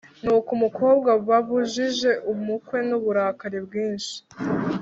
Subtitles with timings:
[0.23, 4.15] nuko umukobwa babujije ubukwe n’uburakari bwinshi